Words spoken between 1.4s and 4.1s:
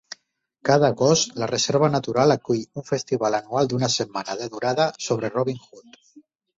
la reserva natural acull un festival anual d'una